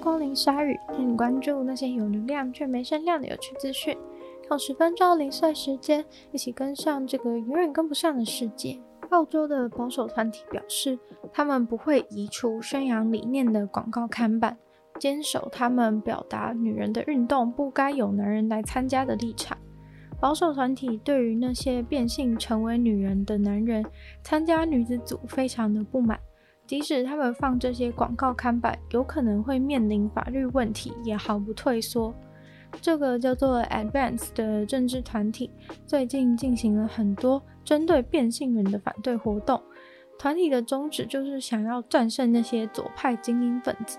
[0.00, 3.96] 光临鲨鱼，带你关注那些有流量却没声量的有趣资讯。
[4.48, 8.80] 用十分钟零碎时间，一起跟上这个永远跟不上的世界。
[9.10, 10.98] 澳洲的保守团体表示，
[11.32, 14.56] 他们不会移除宣扬理念的广告看板，
[14.98, 19.58] 坚守他们表达女人的运动不该有男人来参加的立场。
[20.20, 23.84] 保守团体对于那些变性成为女人的男人
[24.22, 26.18] 参加女子组非常的不满。
[26.70, 32.14] 即使他们放这些广告看板，有可能会面临法律问题，也毫不退缩。
[32.80, 35.50] 这个叫做 Advance 的政治团体
[35.84, 39.60] 最近进行了很多针对变性人的反对活动。
[40.16, 43.98] 团体的宗旨就是想要战胜那些左派精英分子。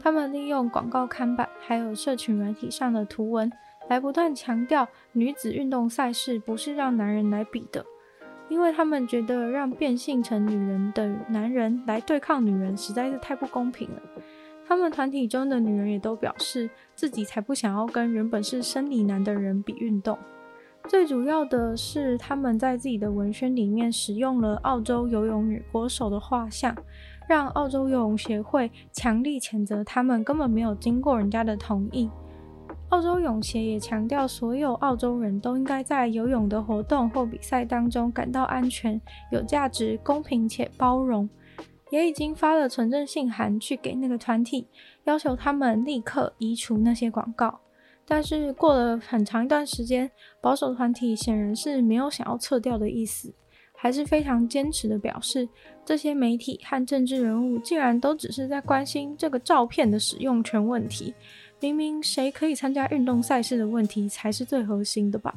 [0.00, 3.50] 他们利用广告看板还有社群软体上的图文，
[3.88, 7.84] 来不断强调女子运动赛事不是让男人来比的。
[8.48, 14.02] 因为他们觉得让变性成女人的男人来对抗女人实在是太不公平了。
[14.66, 20.18] 他们团体中的女人也都表示自己才不想要跟原本是生理男的人比运动。
[20.88, 26.76] 最主要的是，他们在自己的文宣里面使用了澳洲游泳女国手的画像，
[27.28, 32.10] 让澳洲游泳协会强力谴责他们根本没有经过人家的同意。
[32.92, 41.26] 澳洲泳协也强调，所有澳洲人都应该在游泳的活动或比赛当中感到安全、有价值、公平且包容。
[41.90, 44.66] 也已经发了存证信函去给那个团体，
[45.04, 47.60] 要求他们立刻移除那些广告。
[48.06, 50.10] 但是过了很长一段时间，
[50.42, 53.32] 保守团体显然是没有想要撤掉的意思，
[53.74, 55.48] 还是非常坚持的表示，
[55.82, 61.14] 这些媒体和政治人物竟然都只是在关心这个照片的使用权问题。
[61.62, 65.32] 明明谁可以参加运动赛事的问题才是最核心的吧？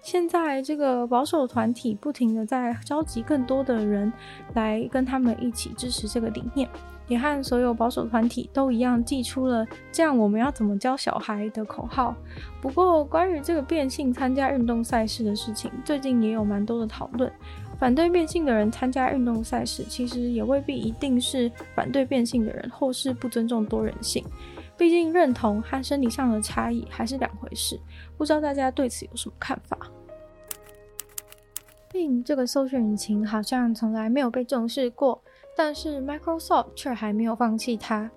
[0.00, 4.12] 现在这个保守团体不停地在召集更多的人
[4.54, 6.68] 来跟他们一起支持这个理念，
[7.08, 12.14] 也和所有保守团体都一样，寄出了“这样我们要怎么教小孩”的口号。
[12.62, 17.28] 不过，关于这个变性参加运动赛事的事情，最近也有蛮多的讨论。
[17.80, 24.24] 反对变性的人参加运动赛事，其实也未必一定是反对变性的人，或是不尊重多人性。
[24.78, 27.78] 毕竟认同和生理上的差异还是两回事，
[28.16, 29.76] 不知道大家对此有什么看法
[31.90, 35.20] ？Bing 这个搜寻引擎好像从来没有被重视过，
[35.56, 38.08] 但是 Microsoft 却还没有放弃它。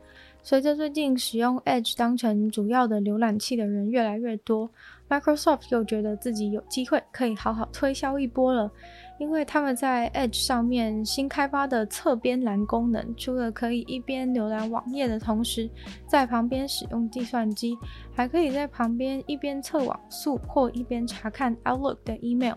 [0.43, 4.69] 随着最近使用 Edge 当成主要的浏览器的人越来越多
[5.09, 8.71] ，Microsoft 又觉得自己有机会可以好好推销一波了。
[9.21, 15.69] 因为他们在 Edge 上面新开发的侧边栏功能，除了可以一边浏览网页的同时，
[16.07, 17.77] 在旁边使用计算机，
[18.15, 22.55] 还可以在旁边一边测网速或一边查看 Outlook 的 email，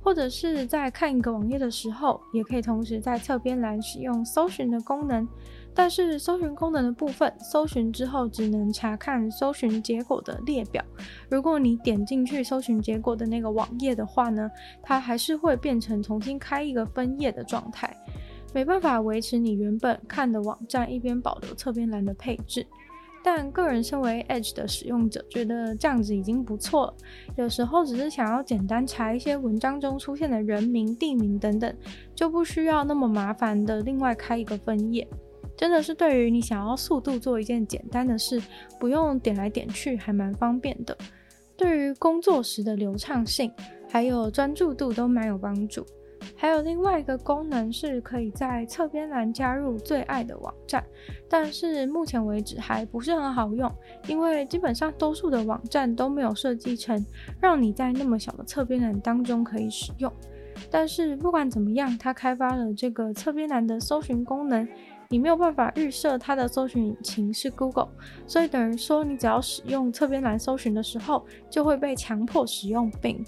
[0.00, 5.26] 或者是在看一个网页的时候，也可以同时在侧边栏使用搜寻的功能。
[5.78, 10.82] 但是搜寻功能的部分，搜寻之后只能查看搜寻结果的列表。
[11.28, 14.50] 如果你点进去搜寻结果的那个网页的话呢，
[14.82, 17.94] 它还是会变成重新开一个分页的状态，
[18.54, 22.66] 没办法维持你原本看的网站一边保留侧边栏的配置。
[23.22, 26.94] 但个人身为 Edge 的使用者，觉得这样子已经不错了。
[27.36, 31.76] 有时候只是想要简单查一些文章中出现的人名、地名等等，
[32.14, 35.06] 就不需要那么麻烦的另外开一个分页。
[35.56, 38.42] 真的是对于你想要速度做一件简单的事，
[38.78, 40.96] 不用点来点去，还蛮方便的。
[41.56, 43.50] 对于工作时的流畅性，
[43.88, 45.86] 还有专注度都蛮有帮助。
[46.34, 50.84] 还有另外一个功能是可以在侧边栏加入最爱的网站，
[51.28, 53.72] 但是目前为止还不是很好用，
[54.08, 57.02] 因为基本上多数的网站都没有设计成
[57.40, 60.12] 让你在那么小的侧边栏当中可以使用。
[60.70, 64.66] 但是不管怎么样，它开发了这个侧边栏的搜寻功能。
[65.08, 67.88] 你没有办法预设它的搜寻引擎是 Google，
[68.26, 73.24] 所以等于说你只要使用侧边栏搜寻的时候，就会被强迫使用 Bing。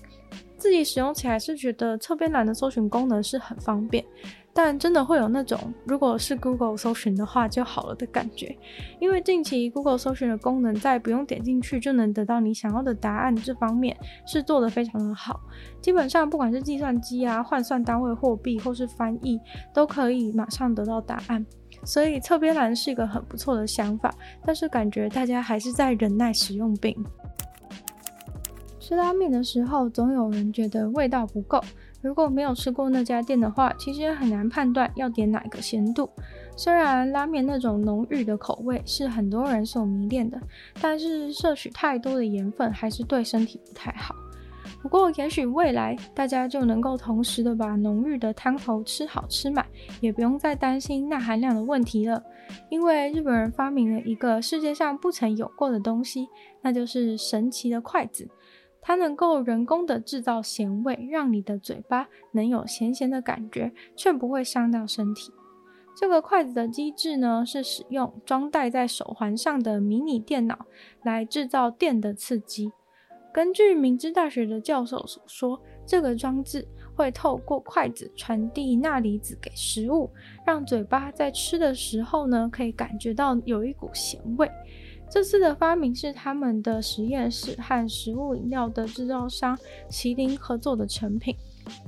[0.56, 4.05] 自己使用起来是觉得侧边栏的搜寻功能是很方便，
[4.53, 8.58] 但真的会有那种如果是 Google 搜寻的话就好了的感觉。
[8.99, 15.41] 因为近期 Google 搜寻的功能在不用点进去就能得到你想要的答案这方面是做得非常的好，
[15.81, 19.41] 基本上不管是计算机啊、换算单位货币或是翻译，
[19.73, 21.47] 都可以马上得到答案。
[21.85, 24.13] 所以侧边栏是一个很不错的想法，
[24.45, 26.97] 但是感觉大家还是在忍耐使用病。
[28.79, 31.63] 吃拉面的时候，总有人觉得味道不够。
[32.01, 36.09] 如果没有吃过那家店的话，其实也很难判断要点哪个咸度。
[36.57, 40.41] 虽然拉面那种浓郁的口味是很多人所迷恋的，
[40.81, 44.15] 但是摄取太多的盐分还是对身体不太好。
[44.81, 49.67] 不过，也许未来大家就能够同时的把浓郁的汤头吃好吃满，
[50.01, 52.23] 也不用再担心钠含量的问题了。
[52.71, 56.29] 因为日本人发明了一个世界上不曾有过的东西，
[56.63, 58.29] 那就是神奇的筷子。
[58.81, 65.33] 它能够人工的制造咸味，让你的嘴巴能有咸咸的感觉，却不会伤到身体。
[65.95, 70.67] 这个筷子的机制呢，是使用装戴在手环上的迷你电脑
[71.03, 72.73] 来制造电的刺激。
[73.33, 80.11] 根据明治大学的教授所说，这个装置会透过筷子传递钠离子给食物，
[80.47, 84.51] 让嘴巴在吃的时候呢，可以感觉到有一股咸味。
[85.11, 89.57] 这次的发明是他们的实验室和食物饮料的制造商
[89.91, 91.35] 麒麟合作的成品。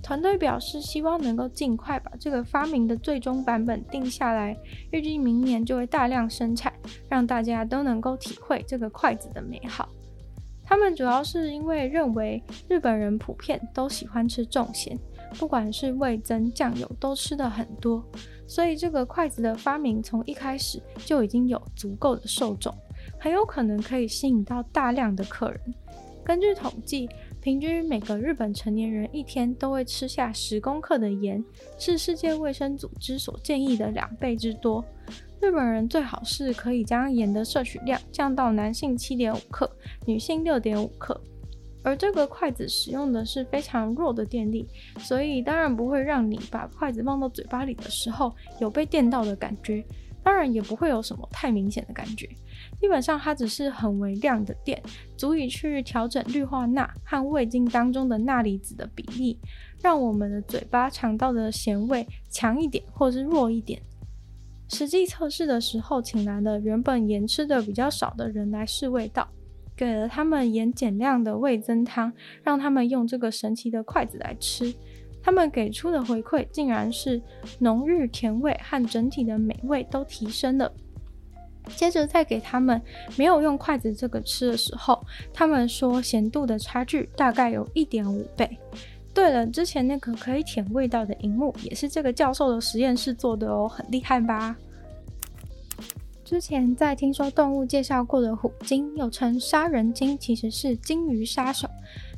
[0.02, 4.56] 团队表示，希望能够尽快把这个发明的最终版本定下来，
[4.90, 6.72] 预计明年就会大量生产，
[7.08, 9.88] 让大家都能够体会这个筷子的美好。
[10.70, 14.96] 他们主要是因为认为日本人普遍都喜欢吃重咸，
[15.36, 18.00] 不管是味增、酱油都吃得很多，
[18.46, 22.72] 所以这个筷子的发明从一开始就已经有足够的受众，
[23.18, 25.60] 很有可能可以吸引到大量的客人。
[26.24, 27.08] 根据统计，
[27.40, 31.44] 平均每个日本成年人一天都会吃下十公克的盐，
[31.80, 34.84] 是世界卫生组织所建议的两倍之多。
[35.40, 39.70] 日本人最好是可以将盐的摄取量降到男性七点五克，
[40.06, 41.18] 女性六点五克。
[41.82, 49.82] 而这个筷子使用的是非常弱的电力，所以当然不会让你把筷子放到嘴巴里的时候有被电到的感觉，
[50.22, 52.28] 当然也不会有什么太明显的感觉。
[52.78, 54.80] 基本上它只是很微量的电，
[55.16, 59.38] 足以去调整氯化钠和味精当中的钠离子的比例，
[59.82, 63.80] 让我们的嘴巴尝到的咸味强一点或是弱一点。
[64.72, 69.28] 实际测试的时候，请来了原本盐吃的比较少的人来试味道，
[69.76, 72.12] 给了他们盐减量的味增汤，
[72.42, 74.72] 让他们用这个神奇的筷子来吃。
[75.22, 77.20] 他们给出的回馈竟然是
[77.58, 80.72] 浓郁甜味和整体的美味都提升了。
[81.76, 82.80] 接着再给他们
[83.18, 84.98] 没有用筷子这个吃的时候，
[85.34, 88.58] 他们说咸度的差距大概有一点五倍。
[89.12, 94.56] 对了，之前那个可以舔味道的荧幕也是这个教授的实验室做的哦，很厉害吧？
[96.24, 101.68] 之前在听说动物介绍过的虎鲸，又称杀人鲸，其实是鲸鱼杀手。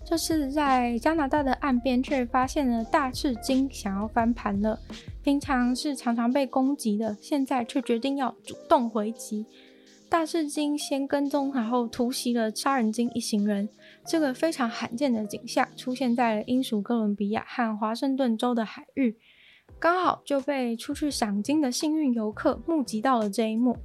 [0.05, 4.79] 这次在加拿大的岸边却发现了大翅鲸想要翻盘了，
[5.23, 9.47] 平常是常常被攻击的，现在却决定要主动回击。
[10.11, 13.67] 大翅鲸先跟踪，然后突袭了杀人鲸一行人。
[14.05, 19.17] 这个非常罕见的景象出现在了英属哥伦比亚和华盛顿州的海域，
[19.79, 23.77] 刚好就被出去赏金的幸运游客目击到了这一幕。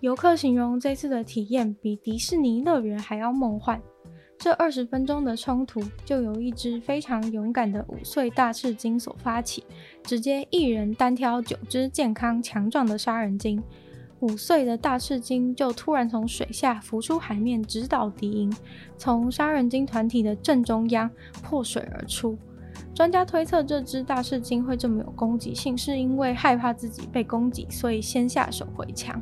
[0.00, 3.80] 游客形容这次的体验比迪士尼乐园还要梦幻。
[4.38, 9.64] 这二十分钟的冲突就由一只非常勇敢的五岁大赤鲸所发起，
[10.04, 13.62] 直接一人单挑九只健康强壮的杀人鲸。
[14.20, 18.54] 五岁的大赤鲸就突然从水下浮出海面，直捣敌营，
[18.96, 21.10] 从杀人鲸团体的正中央
[21.42, 22.36] 破水而出。
[22.94, 29.20] 专家推测，这只大赤鲸会这么有攻击性，是因为害怕自己被攻击，所以先下手为强。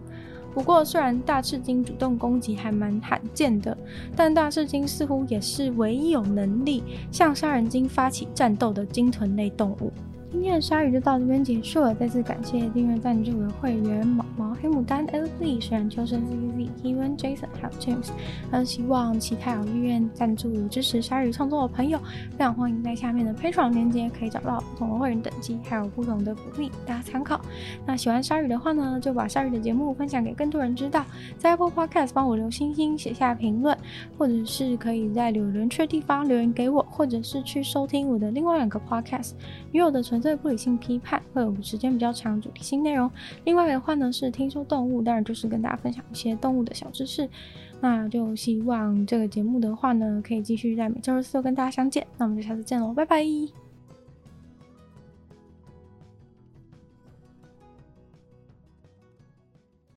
[0.53, 3.77] 不过，虽然大赤鲸主动攻击还蛮罕见的，
[4.15, 9.93] 但大赤鲸似乎也是唯一有能力向杀人鲸发起战斗的鲸豚类动物。
[10.35, 18.11] 今天的鲨鱼就到这边结束了，再次感谢订阅赞助的会员毛毛、黑牡丹、L.Z、水染秋生、Z.Z、Kevin、Jason 还有 James。
[18.51, 22.01] 那希望其他有意愿赞助支持鲨鱼创作的朋友，
[22.33, 27.41] 非常欢迎在下面的 Patreon 链接可以找到不同的会员等级，还有不同的福利，大家参考。
[27.87, 31.07] 那喜欢鲨鱼的话呢，就把鲨鱼的节目分享给更多人知道，
[31.39, 33.74] 在 Apple Podcast 帮我留星星、写下评论，
[34.19, 39.35] 或者是可以在留言区的地方留言给我，或者是去收听我的另外两个 Podcast，
[39.71, 40.25] 女友的纯。
[40.25, 43.11] 粹不理性批判会有时间比较长，主题性内容。
[43.45, 47.29] 另外的话呢，是听说动物，当然就是跟大家分享一些动物的小知识。
[47.83, 52.07] 那就希望这个节目的话呢，可以继续在每周二四跟大家相见。
[52.17, 53.64] 那我们就下次见喽，拜拜。